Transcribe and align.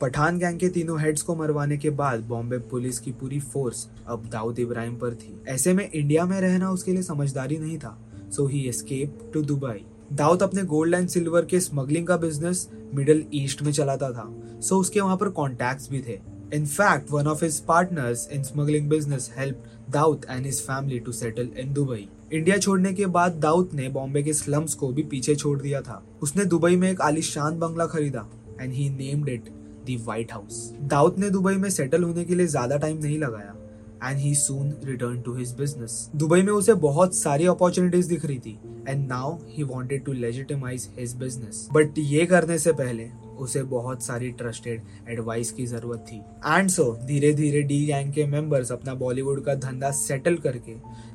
Pathan 0.00 0.38
gang 0.38 0.58
के 0.58 0.68
तीनों 0.68 0.98
heads 1.00 1.22
को 1.22 1.34
मरवाने 1.36 1.76
के 1.78 1.90
बाद 1.90 2.20
बॉम्बे 2.20 2.58
पुलिस 2.58 2.98
की 2.98 3.10
पूरी 3.12 3.40
फोर्स 3.40 3.86
अब 4.08 4.28
दाऊद 4.32 4.58
इब्राहिम 4.58 4.94
पर 4.96 5.14
थी। 5.14 5.34
ऐसे 5.48 5.72
में 5.72 5.90
इंडिया 5.90 6.24
में 6.24 6.40
रहना 6.40 6.70
उसके 6.70 6.92
लिए 6.92 7.02
समझदारी 7.02 7.58
नहीं 7.58 7.78
था। 7.78 7.96
So 8.30 8.46
he 8.46 8.60
escape 8.68 9.30
to 9.34 9.42
Dubai 9.42 9.84
Dawood 10.12 10.42
अपने 10.42 10.62
गोल्ड 10.62 10.94
एंड 10.94 11.08
सिल्वर 11.08 11.44
के 11.44 11.60
स्मगलिंग 11.60 12.06
का 12.06 12.16
बिज़नेस 12.16 12.68
मिडिल 12.94 13.24
ईस्ट 13.34 13.62
में 13.62 13.72
चलाता 13.72 14.10
था। 14.10 14.28
सो 14.60 14.78
उसके 14.78 15.00
वहाँ 15.00 15.16
पर 15.16 15.28
कॉन्टैक्ट्स 15.28 15.90
भी 15.90 16.00
थे। 16.00 16.18
Fact, 16.50 17.10
one 17.10 17.28
of 17.28 17.42
his 17.44 17.56
partners 17.66 18.22
in 18.36 18.44
smuggling 18.44 18.88
business 18.88 19.28
helped 19.36 19.66
Daud 19.92 20.24
and 20.28 20.46
his 20.46 20.56
family 20.60 20.96
to 21.00 21.12
settle 21.12 21.52
in 21.62 21.76
Dubai. 21.76 22.00
India 22.32 22.56
छोड़ने 22.58 22.92
के 22.92 23.06
बाद 23.06 23.32
दाऊद 23.32 23.70
ने 23.74 23.88
बॉम्बे 23.88 24.22
के 24.22 24.32
स्लम्स 24.32 24.74
को 24.74 24.88
भी 24.88 25.02
पीछे 25.02 25.34
छोड़ 25.34 25.60
दिया 25.60 25.80
था। 25.80 26.02
उसने 26.22 26.44
दुबई 26.44 26.76
में 26.76 26.90
एक 26.90 27.00
आलिशान 27.00 27.58
बंगला 27.58 27.86
खरीदा 27.86 28.26
and 28.60 28.72
he 28.72 28.88
named 28.90 29.28
it 29.28 29.48
the 29.90 29.96
white 30.04 30.32
house 30.32 30.68
Dawood 30.90 31.18
ने 31.18 31.30
दुबई 31.30 31.54
में 31.54 31.70
सेटल 31.70 32.02
होने 32.02 32.24
के 32.24 32.34
लिए 32.34 32.46
ज़्यादा 32.46 32.76
टाइम 32.76 32.98
नहीं 32.98 33.18
लगाया 33.18 33.54
and 34.02 34.18
he 34.18 34.34
soon 34.34 34.72
return 34.84 35.20
to 35.20 35.34
his 35.34 35.52
business 35.52 36.10
Dubai 36.16 36.42
में 36.42 36.52
उसे 36.52 36.74
बहुत 36.74 37.14
सारी 37.14 37.46
अपॉर्चुनिटीज़ 37.46 38.08
दिख 38.08 38.24
रही 38.24 38.38
थी 38.38 38.58
and 38.88 39.06
now 39.08 39.36
he 39.48 39.62
wanted 39.62 40.04
to 40.04 40.12
legitimise 40.12 40.88
his 40.98 41.14
business 41.14 41.68
but 41.72 41.98
ये 41.98 42.26
करने 42.26 42.58
से 42.58 42.72
पहले 42.72 43.08
उसे 43.40 43.62
बहुत 43.62 44.02
सारी 44.02 44.30
ट्रस्टेड 44.30 44.82
एडवाइस 45.08 45.50
की 45.52 45.66
ज़रूरत 45.66 46.04
थी. 46.08 46.16
एंड 46.46 46.68
सो 46.70 46.84
धीरे 47.06 47.32
धीरे 47.32 47.62
डी 47.62 47.84
गैंग 47.86 48.12
के 48.12 48.24
मेंबर्स 48.26 48.72
अपना 48.72 48.94
बॉलीवुड 48.94 49.44
का 49.44 49.54
धंधा 49.54 49.90
सेटल 49.90 50.36
करके 50.36 50.74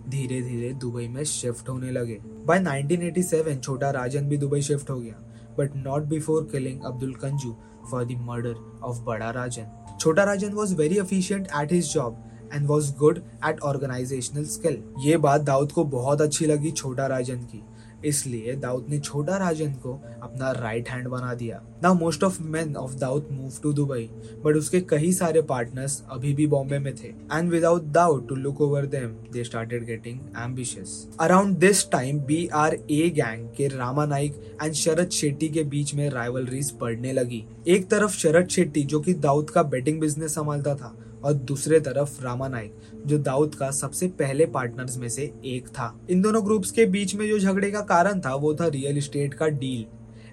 धीरे 0.09 0.41
धीरे 0.41 0.71
दुबई 0.73 1.07
में 1.07 1.23
शिफ्ट 1.23 1.69
होने 1.69 1.91
लगे. 1.91 2.17
बाय 2.45 2.59
1987 2.59 3.59
छोटा 3.59 3.89
राजन 3.91 4.27
भी 4.29 4.37
दुबई 4.37 4.61
शिफ्ट 4.61 4.89
हो 4.89 4.99
गया 4.99 5.19
but 5.57 5.75
not 5.75 6.03
before 6.03 6.49
killing 6.51 6.81
Abdul 6.85 7.13
Kunju 7.13 7.55
for 7.91 8.05
the 8.05 8.17
murder 8.21 8.55
of 8.83 9.01
Bada 9.03 9.29
Rajan 9.31 9.97
Chhota 9.99 10.23
Rajan 10.23 10.53
was 10.53 10.75
very 10.75 10.97
efficient 10.99 11.47
at 11.61 11.71
his 11.71 11.93
job 11.93 12.23
and 12.53 12.67
was 12.67 12.93
good 12.97 13.21
at 13.49 13.59
organisational 13.63 14.45
skill 14.47 14.81
ये 14.99 15.17
बात 15.19 15.41
दाऊद 15.43 15.71
को 15.71 15.83
बहुत 15.91 16.21
अच्छी 16.21 16.45
लगी 16.45 16.71
छोटा 16.73 17.07
राजन 17.07 17.37
की 17.43 17.61
इसलिए 18.05 18.55
दाऊद 18.55 18.85
ने 18.89 18.99
छोटा 18.99 19.37
राजन 19.37 19.71
को 19.83 19.93
अपना 20.23 20.51
राइट 20.51 20.89
हैंड 20.89 21.07
बना 21.07 21.33
दिया। 21.33 21.61
ना 21.83 21.93
most 21.93 22.23
of 22.23 22.41
men 22.43 22.75
of 22.75 22.95
Dawood 22.95 23.27
move 23.31 23.53
to 23.63 23.71
Dubai 23.73 24.09
but 24.45 24.55
उसके 24.55 24.81
कई 24.81 25.11
सारे 25.13 25.41
पार्टनर्स 25.43 26.01
अभी 26.11 26.33
भी 26.33 26.47
बॉम्बे 26.47 26.79
में 26.79 26.93
थे। 26.95 27.07
And 27.07 27.49
without 27.51 27.83
doubt 27.93 28.27
to 28.29 28.35
look 28.35 28.61
over 28.61 28.85
them 28.87 29.15
they 29.33 29.43
started 29.43 29.85
getting 29.85 30.19
ambitious 30.43 31.07
around 31.19 31.57
this 31.57 31.89
time 31.91 32.19
B 32.19 32.45
R 32.53 32.73
A 32.73 33.09
gang 33.15 33.47
के 33.57 33.67
रामा 33.67 34.05
नाइक 34.05 34.41
एंड 34.63 34.73
शरद 34.73 35.09
शेट्टी 35.11 35.49
के 35.49 35.63
बीच 35.65 35.93
में 35.95 36.09
राइवलरीज 36.09 36.73
बढ़ने 36.81 37.13
लगी। 37.13 37.43
एक 37.67 37.89
तरफ़ 37.89 38.17
शरद 38.17 38.47
शेट्टी 38.47 38.83
जो 38.83 38.99
कि 38.99 39.13
दाऊद 39.15 39.49
का 39.49 39.63
बेटिंग 39.65 39.99
बिज़नेस 39.99 40.35
संभालता 40.35 40.75
था 40.75 40.95
और 41.25 41.33
दूसरे 41.33 41.79
तरफ़ 41.79 42.21
रामा 42.23 42.47
नाइक 42.47 42.75
जो 43.05 43.17
दाऊद 43.19 43.55
का 43.55 43.69
सबसे 43.73 44.07
पहले 44.19 44.45
पार्टनर्स 44.47 44.97
में 44.97 45.07
से 45.09 45.31
एक 45.45 45.67
था। 45.69 45.93
इन 46.09 46.21
दोनों 46.21 46.43
ग्रुप्स 46.45 46.71
के 46.71 46.85
बीच 46.87 47.15
में 47.15 47.27
जो 47.27 47.39
झगड़े 47.39 47.71
का 47.71 47.81
कारण 47.83 48.19
था, 48.21 48.33
वो 48.35 48.53
था 48.55 48.67
रियल 48.67 48.97
एस्टेट 48.97 49.33
का 49.33 49.47
डील 49.47 49.85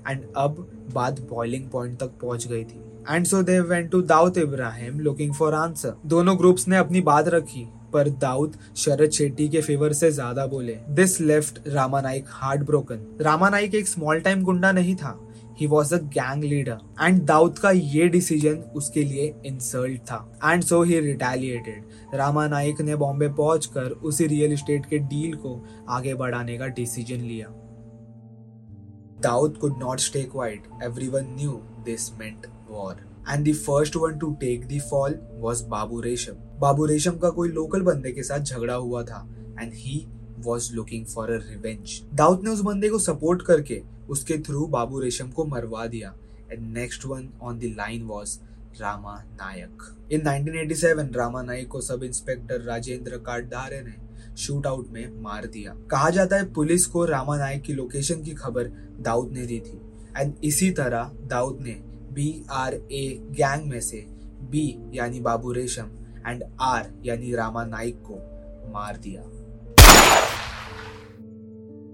एंड 0.09 0.25
अब 0.37 0.67
बात 0.95 1.21
बॉइलिंग 1.31 1.69
पॉइंट 1.71 1.99
तक 2.01 2.19
पहुँच 2.23 2.47
गई 2.47 2.65
थी। 2.65 2.81
And 3.09 3.27
so 3.27 3.43
they 3.43 3.59
went 3.61 3.91
to 3.91 4.03
Dawood 4.05 4.39
Ibrahim 4.39 5.01
looking 5.01 5.35
for 5.35 5.55
answer 5.55 5.95
दोनों 6.07 6.39
ग्रुप्स 6.39 6.69
ने 6.69 6.77
अपनी 6.77 7.01
बात 7.03 7.29
रखी, 7.29 7.67
पर 7.93 8.09
दाऊद 8.11 8.57
शरद 8.77 9.11
शेट्टी 9.11 9.49
के 9.49 9.61
फेवर 9.61 9.93
से 9.93 10.11
ज़्यादा 10.11 10.47
बोले। 10.47 10.79
This 10.91 11.21
left 11.21 11.59
Rama 11.69 12.01
Naik 12.01 12.25
heart 12.29 12.63
broken 12.63 13.07
Rama 13.21 13.49
Naik 13.51 13.75
एक 13.75 13.89
स्मॉल 13.89 14.21
टाइम 14.21 14.43
गुंडा 14.43 14.73
नहीं 14.73 14.95
था 14.97 15.19
he 15.63 15.67
was 15.69 15.95
a 15.95 15.99
gang 16.11 16.45
leader 16.45 16.79
and 17.01 17.21
Dawood 17.25 17.59
का 17.59 17.71
ये 17.71 18.09
डिसीज़न 18.09 18.57
उसके 18.77 19.05
लिए 19.05 19.27
इंसल्ट 19.47 20.01
था 20.03 20.19
and 20.45 20.63
so 20.65 20.83
he 20.83 21.01
retaliated 21.01 22.15
Rama 22.15 22.47
Naik 22.49 22.81
ने 22.81 22.97
बॉम्बे 22.97 23.29
पहुंचकर 23.35 23.91
उसी 24.05 24.27
रियल 24.27 24.53
एस्टेट 24.53 24.87
के 24.87 24.99
डील 25.09 25.35
को 25.37 25.55
आगे 25.91 26.15
बढ़ाने 26.15 26.59
का 26.59 26.67
डिसीज़न 26.79 27.21
लिया 27.23 27.49
Dawood 29.23 29.57
could 29.57 29.79
not 29.79 30.01
stay 30.01 30.23
quiet 30.23 30.63
everyone 30.83 31.35
knew 31.35 31.61
this 31.85 32.11
meant 32.13 32.47
war 32.69 33.01
and 33.29 33.47
the 33.49 33.55
first 33.57 33.97
one 33.97 34.19
to 34.19 34.33
take 34.41 34.67
the 34.69 34.81
fall 34.91 35.19
was 35.41 35.63
Babu 35.69 36.01
Resham 36.01 36.37
Babu 36.61 36.87
Resham 36.87 37.19
का 37.19 37.31
कोई 37.31 37.49
लोकल 37.51 37.83
बंदे 37.83 38.13
के 38.13 38.23
साथ 38.23 38.41
झगड़ा 38.47 38.75
हुआ 38.77 39.03
था 39.03 39.27
and 39.61 39.73
he 39.75 39.99
was 40.43 40.73
looking 40.75 41.07
for 41.07 41.31
a 41.31 41.39
revenge 41.49 42.01
Dawood 42.15 42.45
ने 42.45 42.51
उस 42.51 42.61
बंदे 42.61 42.89
को 42.89 42.99
सपोर्ट 42.99 43.43
करके 43.43 43.83
उसके 44.09 44.39
थ्रू 44.39 44.67
बाबू 44.67 45.01
रेशम 45.01 45.29
को 45.29 45.45
मरवा 45.45 45.87
दिया। 45.87 46.15
And 46.53 46.73
next 46.73 47.07
one 47.07 47.29
on 47.43 47.59
the 47.59 47.75
line 47.77 48.03
was 48.03 48.39
Rama 48.81 49.15
Nayak. 49.33 49.83
In 50.13 50.21
1987 50.21 51.15
Rama 51.17 51.43
Nayak 51.43 51.69
को 51.69 51.81
सब 51.81 52.03
इंस्पेक्टर 52.03 52.61
राजेंद्र 52.61 53.17
काटधारे 53.17 53.81
ने 53.81 53.95
शूट 54.37 54.67
आउट 54.67 54.89
में 54.89 55.21
मार 55.21 55.47
दिया। 55.47 55.75
कहा 55.91 56.11
जाता 56.11 56.37
है 56.37 56.53
पुलिस 56.53 56.87
को 56.87 57.05
रामा 57.05 57.37
नायक 57.37 57.63
की 57.63 57.73
लोकेशन 57.73 58.23
की 58.23 58.31
खबर 58.31 58.69
दाऊद 59.01 59.33
ने 59.33 59.47
दी 59.47 59.61
थी। 59.61 59.81
एंड 60.17 60.35
इसी 60.45 60.71
तरह 60.71 61.13
दाऊद 61.27 61.61
ने 61.61 61.81
बी 62.13 62.45
आर 62.51 62.75
ए 62.75 63.19
गैंग 63.31 63.71
में 63.71 63.81
से 63.81 64.05
बी 64.51 64.65
यानी 64.95 65.21
बाबू 65.21 65.53
रेशम 65.53 65.91
एंड 66.27 66.45
आर 66.61 66.93
यानी 67.05 67.35
रामा 67.35 67.65
नाइक 67.65 68.03
को 68.03 68.15
मार 68.73 68.97
दिया। 68.97 69.23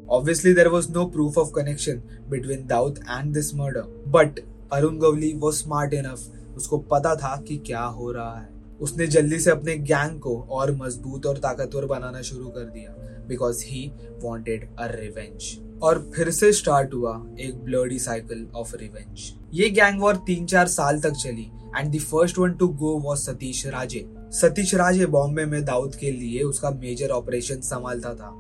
Obviously, 0.08 0.52
there 0.54 0.70
was 0.70 0.86
no 0.88 1.02
proof 1.06 1.36
of 1.36 1.52
connection 1.52 1.98
between 2.30 2.66
Daud 2.66 3.00
and 3.06 3.34
this 3.34 3.52
murder. 3.54 3.82
But 4.06 4.38
Arun 4.72 4.98
Gawli 4.98 5.32
वो 5.32 5.50
स्मार्ट 5.52 5.94
इनफ 5.94 6.56
उसको 6.56 6.78
पता 6.92 7.14
था 7.14 7.34
कि 7.48 7.56
क्या 7.66 7.82
हो 7.82 8.10
रहा 8.12 8.38
है। 8.38 8.48
उसने 8.80 9.06
जल्दी 9.06 9.38
से 9.38 9.50
अपने 9.50 9.76
गैंग 9.76 10.18
को 10.20 10.36
और 10.50 10.74
मज़बूत 10.76 11.26
और 11.26 11.38
ताकतवर 11.38 11.86
बनाना 11.86 12.22
शुरू 12.22 12.48
कर 12.48 12.64
दिया। 12.70 12.94
Because 13.28 13.64
he 13.66 13.91
wanted 14.22 14.68
a 14.78 14.86
revenge 14.91 15.56
और 15.82 15.98
फिर 16.16 16.30
से 16.30 16.52
स्टार्ट 16.52 16.94
हुआ 16.94 17.14
एक 17.41 17.62
ब्लडी 17.64 17.98
साइकिल 17.98 18.47
ऑफ़ 18.56 18.74
रिवेंज 18.76 19.32
ये 19.54 19.70
गैंग 19.70 20.00
वॉर 20.00 20.16
तीन 20.26 20.47
चार 20.47 20.68
साल 20.68 21.00
तक 21.00 21.22
चली। 21.22 21.50
And 21.78 21.94
the 21.97 22.00
first 22.00 22.38
one 22.38 22.52
to 22.52 22.68
go 22.68 22.98
was 22.98 23.20
Satish 23.20 23.66
Raje 23.66 24.06
Satish 24.41 24.74
Raje 24.74 25.06
Bombay 25.06 25.44
में 25.44 25.64
दाऊद 25.64 25.94
के 25.94 26.10
लिए 26.10 26.42
उसका 26.42 26.70
मेजर 26.70 27.10
ऑपरेशन 27.10 27.60
संभालता 27.60 28.14
था। 28.14 28.34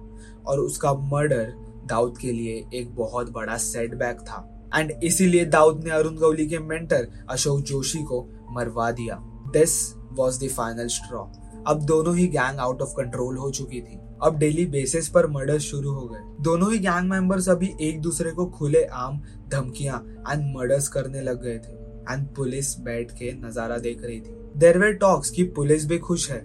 और 0.48 0.60
उसका 0.60 0.92
मर्डर 1.12 1.52
दाऊद 1.88 2.18
के 2.18 2.32
लिए 2.32 2.64
एक 2.74 2.94
बहुत 2.94 3.30
बड़ा 3.32 3.56
सेटबैक 3.56 4.20
था। 4.20 4.44
एंड 4.74 4.90
इसीलिए 5.04 5.44
दाऊद 5.46 5.84
ने 5.84 5.90
अरुण 5.90 6.16
गौली 6.16 6.46
के 6.46 6.58
मेंटर 6.60 7.08
अशोक 7.30 7.60
जोशी 7.62 8.02
को 8.02 8.26
मरवा 8.50 8.90
दिया। 8.92 9.18
This 9.52 9.76
was 10.12 10.44
the 10.44 10.48
final 10.48 10.88
straw 10.88 11.24
अब 11.66 11.82
दोनों 11.84 12.16
ही 12.16 12.26
गैंग 12.28 12.58
आउट 12.58 12.82
ऑफ़ 12.82 12.92
कंट्रोल 12.96 13.36
हो 13.36 13.50
चुकी 13.50 13.80
थी। 13.80 13.98
अब 14.22 14.38
डेली 14.38 14.64
बेसिस 14.66 15.08
पर 15.08 15.26
मर्डर 15.26 15.58
शुरू 15.60 15.90
हो 15.90 16.06
गए। 16.08 16.20
दोनों 16.40 16.70
ही 16.72 16.78
गैंग 16.78 17.08
मेंबर्स 17.10 17.48
अभी 17.48 17.72
एक 17.80 18.00
दूसरे 18.00 18.30
को 18.30 18.46
खुले 18.48 18.84
आम 18.84 19.20
धमकियाँ 19.48 19.98
एंड 20.30 20.44
मर्डर्स 20.56 20.88
करने 20.88 21.20
लग 21.20 21.42
गए 21.42 21.58
थे। 21.58 21.76
एंड 22.12 22.26
पुलिस 22.36 22.78
बैठ 22.80 23.10
के 23.12 23.32
नज़ारा 23.38 23.78
देख 23.78 24.02
रही 24.02 24.20
थी। 24.20 24.34
देर 24.56 24.78
वेर 24.78 24.92
टॉक्स 24.94 25.30
की 25.30 25.42
पुलिस 25.50 25.86
भी 25.86 25.98
खुश 25.98 26.30
है, 26.30 26.38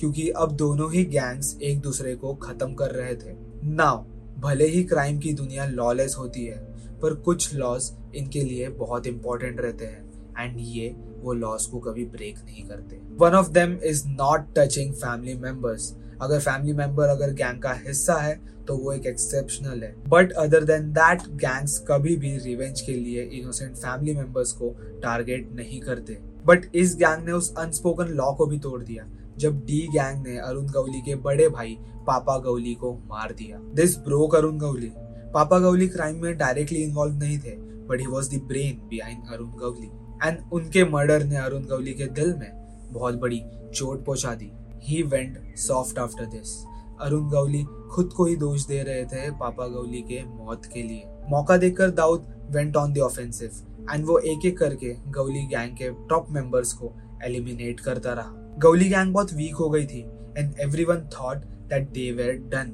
क्योंकि 0.00 0.28
अब 0.30 0.52
दोनों 0.52 0.90
ही 0.92 1.04
गैंग्स 1.06 1.56
एक 1.62 1.80
दूसरे 1.80 2.14
को 2.14 2.34
खत्म 2.36 2.74
कर 2.74 2.90
रहे 2.90 3.14
थे। 3.14 3.34
नाउ 3.64 4.02
भले 4.40 4.66
ही 4.66 4.82
क्राइम 4.84 5.18
की 5.18 5.32
दुनिया 5.32 5.64
लॉलेस 5.66 6.14
होती 6.18 6.44
है, 6.44 6.58
पर 7.00 7.14
कुछ 7.14 7.54
लॉज 7.54 7.90
इनके 8.16 8.40
लिए 8.40 8.68
बहुत 8.78 9.06
इंपॉर्टेंट 9.06 9.60
रहते 9.60 9.86
हैं 9.86 10.06
एंड 10.38 10.56
ये 10.58 10.88
वो 11.18 11.32
लॉस 11.34 11.66
को 11.66 11.78
कभी 11.80 12.04
ब्रेक 12.06 12.38
नहीं 12.38 12.62
करते। 12.64 13.00
One 13.18 13.34
of 13.34 13.50
them 13.52 13.76
is 13.84 14.06
not 14.08 14.46
touching 14.58 14.92
family 14.94 15.34
members 15.36 15.94
अगर 16.22 16.40
फैमिली 16.40 16.72
मेंबर 16.72 17.08
अगर 17.08 17.32
गैंग 17.34 17.60
का 17.62 17.72
हिस्सा 17.86 18.14
है 18.14 18.40
तो 18.66 18.76
वो 18.76 18.92
एक 18.92 19.06
एक्सेप्शनल 19.06 19.82
है। 19.82 19.94
But 20.08 20.32
other 20.38 20.64
than 20.64 20.90
that 20.92 21.22
gangs 21.36 21.78
कभी 21.88 22.16
भी 22.16 22.36
रिवेंज 22.38 22.80
के 22.80 22.92
लिए 22.94 23.22
इनोसेंट 23.40 23.76
फैमिली 23.76 24.14
मेंबर्स 24.14 24.52
को 24.52 24.74
टारगेट 25.02 25.52
नहीं 25.54 25.80
करते। 25.80 26.18
बट 26.46 26.66
इस 26.74 26.96
गैंग 26.96 27.24
ने 27.26 27.32
उस 27.32 27.54
अनस्पोकन 27.58 28.08
लॉ 28.14 28.32
को 28.32 28.46
भी 28.46 28.58
तोड़ 28.58 28.82
दिया। 28.82 29.06
जब 29.38 29.60
डी 29.64 29.80
गैंग 29.92 30.26
ने 30.26 30.36
अरुण 30.38 30.66
गवली 30.66 31.00
के 31.00 31.14
बड़े 31.14 31.48
भाई 31.48 31.76
पापा 32.06 32.38
गवली 32.38 32.74
को 32.74 32.92
मार 33.06 33.32
दिया। 33.32 33.58
This 33.74 33.96
broke 33.98 34.34
Arun 34.34 34.58
Gawli. 34.58 34.90
Papa 35.34 35.58
Gawli 35.58 35.88
crime 35.88 36.22
में 36.22 36.36
डायरेक्टली 36.38 36.78
इन्वॉल्व 36.78 37.14
नहीं 37.14 37.38
थे 37.38 37.56
but 37.88 38.00
he 38.00 38.06
was 38.06 38.30
the 38.30 38.40
brain 38.42 38.80
behind 38.88 39.32
Arun 39.32 39.50
Gawli. 39.58 39.90
And 40.24 40.38
उनके 40.52 40.84
मर्डर 40.84 41.24
ने 41.24 41.36
अरुण 41.36 41.64
गवली 41.64 41.92
के 41.92 42.06
दिल 42.06 42.34
में 42.34 42.50
बहुत 42.92 43.14
बड़ी 43.14 43.42
चोट 43.74 44.04
पहुँचा 44.04 44.34
दी। 44.34 44.50
He 44.82 45.02
went 45.02 45.56
soft 45.56 45.98
after 45.98 46.26
this 46.26 46.56
Arun 47.00 47.28
Gawli 47.30 47.62
खुद 47.92 48.12
को 48.12 48.24
ही 48.24 48.36
दोष 48.36 48.66
दे 48.66 48.82
रहे 48.82 49.04
थे 49.04 49.30
पापा 49.30 49.66
गवली 49.66 50.00
के 50.02 50.22
मौत 50.24 50.64
के 50.64 50.82
लिए। 50.82 51.04
मौका 51.30 51.56
देखकर 51.56 51.90
Dawood 51.90 52.26
went 52.50 52.76
on 52.76 52.92
the 52.92 52.98
offensive 52.98 53.50
and 53.92 54.06
वो 54.06 54.18
एक 54.18 54.46
एक 54.46 54.58
करके 54.58 54.94
गवली 55.08 55.46
गैंग 55.46 55.76
के 55.76 55.90
टॉप 56.08 56.30
मेंबर्स 56.30 56.72
को 56.72 56.92
एलिमिनेट 57.24 57.80
करता 57.80 58.12
रहा। 58.12 58.34
गौली 58.62 58.88
गैंग 58.88 59.12
बहुत 59.12 59.32
वीक 59.32 59.54
हो 59.54 59.70
गई 59.70 59.86
थी 59.86 60.00
and 60.38 60.54
everyone 60.84 61.08
thought 61.14 61.38
that 61.70 61.88
they 61.88 62.12
were 62.12 62.32
done 62.32 62.70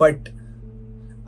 but 0.00 0.28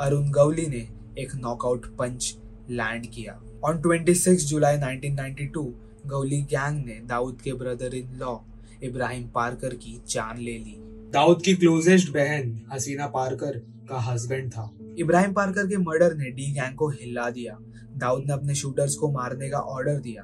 Arun 0.01 0.31
Gawli 0.31 0.67
ने 0.67 0.89
एक 1.19 1.35
नॉकआउट 1.35 1.87
पंच 1.87 2.37
लैंड 2.71 3.07
किया। 3.07 3.33
ऑन 3.65 3.83
26 3.83 4.45
जुलाई 4.45 4.77
1992 4.77 5.65
गौली 6.07 6.41
गैंग 6.43 6.85
ने 6.87 7.01
दाऊद 7.07 7.41
के 7.41 7.53
brother 7.53 7.95
in 7.95 8.15
law 8.17 8.37
Ibrahim 8.83 9.27
Parkar 9.29 9.75
की 9.75 10.01
जान 10.09 10.39
ले 10.39 10.59
ली। 10.59 10.77
दाऊद 11.13 11.43
की 11.43 11.55
क्लोजेस्ट 11.55 12.13
बहन 12.13 12.61
हसीना 12.73 13.07
पारकर 13.07 13.59
का 13.89 13.99
हस्बैंड 14.01 14.51
था। 14.51 14.71
इब्राहिम 14.99 15.33
पारकर 15.33 15.67
के 15.67 15.77
मर्डर 15.77 16.15
ने 16.15 16.31
डी 16.31 16.53
गैंग 16.53 16.77
को 16.77 16.89
हिला 16.89 17.31
दिया। 17.31 17.59
दाऊद 17.97 18.25
ने 18.27 18.33
अपने 18.33 18.55
शूटर्स 18.55 18.95
को 18.95 19.11
मारने 19.13 19.51
का 19.51 19.59
ऑर्डर 19.59 19.99
दिया। 20.01 20.23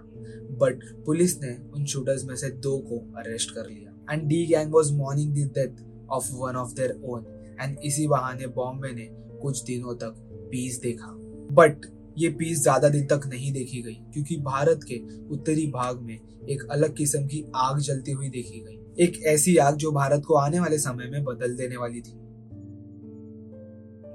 बट 0.58 0.84
पुलिस 1.06 1.36
ने 1.42 1.56
उन 1.74 1.84
शूटर्स 1.84 2.24
में 2.24 2.34
से 2.36 2.50
दो 2.60 2.76
को 2.80 2.98
अरेस्ट 3.18 3.54
कर 3.54 3.68
लिया. 3.70 3.90
And 4.12 4.22
D 4.28 4.44
gang 4.46 4.72
was 4.72 4.92
mourning 4.94 5.32
the 5.34 5.50
death 5.54 5.84
of 6.10 6.30
one 6.34 6.56
of 6.56 6.74
their 6.74 7.00
own 7.04 7.24
and 7.60 7.78
इसी 7.84 8.06
बहाने 8.08 8.46
बॉम्बे 8.56 8.92
ने 8.92 9.08
कुछ 9.42 9.62
दिनों 9.64 9.94
तक 9.94 10.14
पीस 10.50 10.80
देखा. 10.80 11.12
बट 11.52 11.86
ये 12.18 12.28
पीस 12.30 12.62
ज़्यादा 12.62 12.88
दिन 12.88 13.06
तक 13.06 13.26
नहीं 13.26 13.52
देखी 13.52 13.82
गई, 13.82 13.94
क्योंकि 14.12 14.36
भारत 14.42 14.80
के 14.90 14.98
उत्तरी 15.34 15.66
भाग 15.66 16.00
में 16.00 16.14
एक 16.14 16.66
अलग 16.70 16.96
किस्म 16.96 17.26
की 17.26 17.44
आग 17.56 17.78
जलती 17.80 18.12
हुई 18.12 18.28
देखी 18.28 18.60
गई. 18.60 18.78
एक 19.04 19.22
ऐसी 19.26 19.56
आग 19.56 19.76
जो 19.76 19.90
भारत 19.92 20.22
को 20.26 20.34
आने 20.34 20.60
वाले 20.60 20.78
समय 20.78 21.08
में 21.10 21.24
बदल 21.24 21.56
देने 21.56 21.76
वाली 21.76 22.00
थी. 22.00 22.12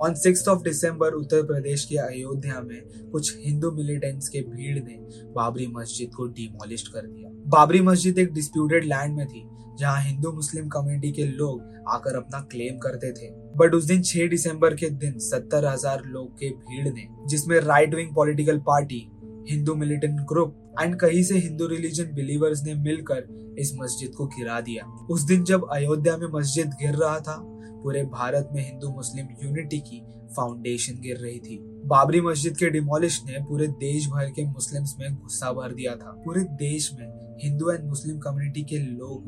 On 0.01 0.13
six 0.15 0.47
of 0.47 0.61
December 0.63 1.13
Uttar 1.13 1.41
Pradesh 1.43 1.83
के 1.85 1.95
अयोध्या 1.97 2.61
में 2.61 3.09
कुछ 3.11 3.35
हिंदू 3.39 3.71
मिलिटेंट्स 3.71 4.27
के 4.29 4.41
भीड़ 4.41 4.75
ने 4.75 4.97
बाबरी 5.33 5.67
मस्जिद 5.67 6.13
को 6.15 6.27
डिमोलिश 6.27 6.87
कर 6.87 7.07
दिया। 7.07 7.29
बाबरी 7.49 7.81
मस्जिद 7.81 8.19
एक 8.19 8.33
डिस्प्यूटेड 8.33 8.85
लैंड 8.85 9.15
में 9.17 9.25
थी, 9.27 9.43
जहाँ 9.79 10.01
हिंदू 10.01 10.31
मुस्लिम 10.31 10.67
कम्युनिटी 10.67 11.11
के 11.11 11.25
लोग 11.25 11.61
आकर 11.89 12.15
अपना 12.15 12.39
क्लेम 12.51 12.77
करते 12.77 13.11
थे। 13.11 13.29
बट 13.57 13.73
उस 13.73 13.83
दिन 13.85 14.01
6 14.03 14.29
दिसंबर 14.29 14.75
के 14.75 14.89
दिन 14.89 15.17
सत्तर 15.19 15.65
हज़ार 15.65 16.03
लोग 16.05 16.31
के 16.39 16.49
भीड़ 16.49 16.87
ने, 16.87 17.07
जिसमें 17.27 17.59
right 17.59 17.95
wing 17.95 18.15
political 18.15 18.57
party 18.67 19.07
Hindu 19.49 19.75
militant 19.75 20.19
group 20.29 20.55
and 20.81 20.95
कहीं 20.95 21.23
से 21.23 21.37
हिंदू 21.37 21.67
रिलीजन 21.67 22.13
बिलीवर्स 22.15 22.63
ने 22.65 22.73
मिलकर 22.77 23.55
इस 23.59 23.73
मस्जिद 23.75 24.11
को 24.15 24.25
गिरा 24.27 24.59
दिया। 24.61 24.83
उस 25.11 25.21
दिन 25.21 25.43
जब 25.43 25.67
अयोध्या 25.71 26.17
में 26.17 26.27
मस्जिद 26.33 26.73
गिर 26.81 26.95
रहा 26.95 27.19
था 27.19 27.35
पूरे 27.83 28.03
भारत 28.13 28.49
में 28.53 28.63
हिंदू 28.63 28.89
मुस्लिम 28.89 29.27
यूनिटी 29.43 29.79
की 29.81 30.01
फाउंडेशन 30.35 30.99
गिर 31.01 31.17
रही 31.17 31.39
थी। 31.39 31.57
बाबरी 31.85 32.21
मस्जिद 32.21 32.57
के 32.57 32.69
डिमोलिश 32.69 33.21
ने 33.25 33.39
पूरे 33.39 33.67
देश 33.79 34.07
भर 34.07 34.29
के 34.29 34.45
मुस्लिम्स 34.47 34.95
में 34.99 35.13
गुस्सा 35.13 35.51
भर 35.53 35.73
दिया 35.73 35.95
था। 35.95 36.11
पूरे 36.25 36.43
देश 36.59 36.91
में 36.93 37.07
हिंदू 37.43 37.71
एंड 37.71 37.87
मुस्लिम 37.89 38.17
कम्युनिटी 38.19 38.63
के 38.63 38.77
लोग 38.77 39.25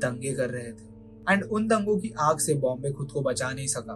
दंगे 0.00 0.32
कर 0.34 0.50
रहे 0.50 0.72
थे। 0.72 0.90
एंड 1.26 1.44
उन 1.44 1.66
दंगों 1.68 1.96
की 1.98 2.12
आग 2.20 2.38
से 2.38 2.54
बॉम्बे 2.54 2.90
खुद 2.92 3.10
को 3.10 3.20
बचा 3.20 3.50
नहीं 3.50 3.66
सका। 3.66 3.94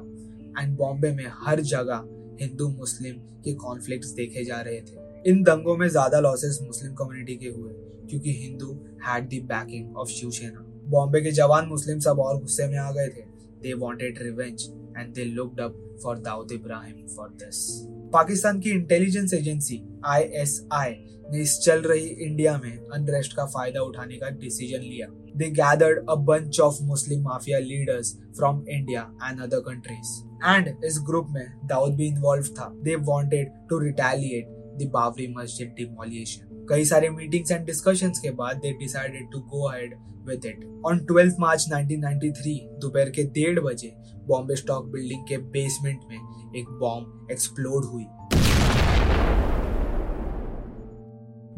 एंड 0.61 0.77
बॉम्बे 0.77 1.11
में 1.13 1.27
हर 1.39 1.61
जगह 1.73 2.05
हिंदू 2.41 2.69
मुस्लिम 2.69 3.15
के 3.45 3.55
कॉन्फ्लिक्ट 3.57 4.07
देखे 4.17 4.45
जा 4.45 4.61
रहे 4.61 4.81
थे। 4.81 5.31
इन 5.31 5.43
दंगों 5.43 5.77
में 5.77 5.89
ज़्यादा 5.89 6.21
लॉसेस 6.21 6.59
मुस्लिम 6.63 6.95
कम्युनिटी 6.95 7.37
के 7.37 7.49
हुए, 7.49 7.73
क्योंकि 8.11 8.33
Hindu 8.35 8.73
had 9.07 9.29
the 9.29 9.41
backing 9.47 9.97
of 9.97 10.09
Shiv Sena. 10.11 10.65
Bombay 10.91 11.21
के 11.21 11.31
जवान 11.33 11.67
मुस्लिम 11.67 11.99
सब 11.99 12.21
और 12.21 12.41
गुस्से 12.41 12.67
में 12.69 12.79
आ 12.79 12.91
गए 12.91 13.09
थे। 13.09 13.25
They 13.63 13.73
wanted 13.75 14.23
revenge 14.23 14.63
and 14.99 15.15
they 15.15 15.25
looked 15.25 15.61
up 15.61 15.83
for 16.03 16.19
Dawood 16.19 16.53
Ibrahim 16.53 17.07
for 17.17 17.29
this 17.43 17.67
Pakistan 18.13 18.61
की 18.61 18.71
इंटेलिजेंस 18.71 19.35
एजेंसी 19.35 19.83
आईएसआई 20.07 20.95
ने 21.31 21.41
इस 21.43 21.59
चल 21.61 21.81
रही 21.83 22.07
इंडिया 22.25 22.57
में 22.59 22.77
अनरेस्ट 22.95 23.33
का 23.37 23.45
फ़ायदा 23.47 23.81
उठाने 23.83 24.17
का 24.17 24.29
डिसीज़न 24.41 24.81
लिया। 24.81 25.07
They 25.41 25.49
gathered 25.55 25.99
a 26.13 26.17
bunch 26.29 26.59
of 26.67 26.77
Muslim 26.91 27.25
mafia 27.25 27.59
leaders 27.61 28.11
from 28.39 28.61
India 28.75 29.01
and 29.29 29.43
other 29.47 29.61
countries. 29.65 30.13
And 30.45 30.85
इस 30.85 30.99
ग्रुप 31.07 31.27
में 31.31 31.67
दाऊद 31.67 31.95
भी 31.95 32.07
इन्वॉल्व 32.07 32.47
था। 32.59 32.69
They 32.85 32.95
wanted 33.11 33.51
to 33.71 33.79
retaliate 33.79 34.56
the 34.83 35.35
मस्जिद 35.39 35.69
डिमोलिएशन 35.69 36.67
कई 36.71 36.85
सारे 36.85 37.09
मीटिंग्स 37.11 37.51
एंड 37.51 37.67
डिस्कशंस 37.67 38.19
के 38.19 38.31
बाद 38.31 38.57
they 38.57 38.73
decided 38.73 39.31
to 39.33 39.39
go 39.39 39.69
ahead 39.69 39.95
with 40.29 40.47
it 40.47 40.65
on 40.87 41.07
12 41.13 41.41
March 41.41 41.67
1993 41.69 42.57
दोपहर 42.81 43.11
के 43.11 43.23
डेढ़ 43.23 43.61
बजे 43.61 43.93
बॉम्बे 44.27 44.57
स्टॉक 44.57 44.87
बिल्डिंग 44.87 45.23
के 45.29 45.39
बेसमेंट 45.39 46.01
में 46.11 46.17
एक 46.57 46.69
बॉम्ब 46.69 47.29
एक्सप्लोड 47.33 47.85
हुई। 47.85 48.07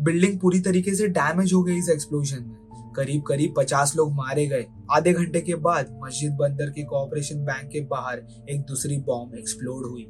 बिल्डिंग 0.05 0.41
पूरी 0.41 0.61
तरीके 0.61 0.95
से 0.95 1.09
डैमेज 1.09 1.53
हो 1.53 1.63
गई 1.63 1.79
इस 1.79 1.89
एक्सप्लोजन 1.89 2.43
में। 2.43 2.93
करीब 2.97 3.23
करीब 3.23 3.55
पचास 3.57 3.97
लोग 3.97 4.13
मारे 4.13 4.47
गए। 4.47 4.67
आधे 4.93 5.13
घंटे 5.13 5.41
के 5.41 5.55
बाद 5.55 5.99
मस्जिद 6.05 6.33
बंदर 6.33 6.71
के 6.71 6.85
कोऑपरेशन 6.85 7.45
बैंक 7.45 7.71
के 7.71 7.81
बाहर 7.81 8.27
एक 8.51 8.61
दूसरी 8.61 8.99
बॉम्ब 8.99 9.35
एक्सप्लोड 9.35 9.87
हुई। 9.87 10.07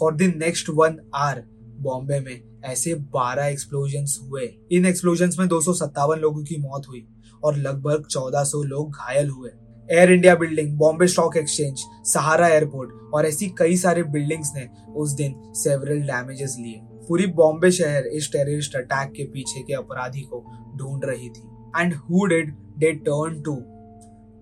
For 0.00 0.14
the 0.14 0.22
next 0.22 0.66
one 0.68 1.10
hour 1.14 1.44
Bombay 1.80 2.20
में 2.20 2.62
ऐसे 2.64 2.94
12 2.94 3.44
एक्सप्लोजन 3.44 4.06
हुए। 4.22 4.58
इन 4.72 4.86
एक्सप्लोजन 4.86 5.30
में 5.38 5.48
दो 5.48 6.16
लोगों 6.16 6.44
की 6.44 6.56
मौत 6.60 6.82
हुई 6.88 7.06
और 7.44 7.56
लगभग 7.56 8.06
1400 8.10 8.62
लोग 8.62 8.90
घायल 8.90 9.30
हुए। 9.30 9.50
Air 9.92 10.12
India 10.12 10.34
building 10.34 10.78
Bombay 10.78 11.06
stock 11.06 11.36
exchange 11.36 11.84
Sahara 12.04 12.48
airport 12.48 13.14
और 13.14 13.26
ऐसी 13.26 13.46
कई 13.58 13.76
सारे 13.76 14.02
बिल्डिंग्स 14.02 14.52
ने 14.56 14.68
उस 14.92 15.12
दिन 15.12 15.34
सेवरल 15.46 16.00
डैमेजेस 16.00 16.56
लिए। 16.60 16.80
पूरी 16.82 17.26
बॉम्बे 17.26 17.70
शहर 17.70 18.06
इस 18.06 18.32
टेररिस्ट 18.32 18.76
अटैक 18.76 19.12
के 19.12 19.24
पीछे 19.24 19.62
के 19.62 19.72
अपराधी 19.72 20.20
को 20.20 20.44
ढूंढ 20.76 21.04
रही 21.04 21.28
थी। 21.28 21.48
And 21.80 21.94
who 21.94 22.26
did 22.26 22.54
they 22.78 22.92
turn 22.92 23.42
to 23.42 23.56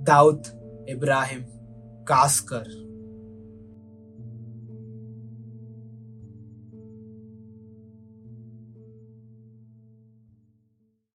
Dawood 0.05 0.43
Ibrahim 0.89 1.41
Kaskar. 2.03 2.94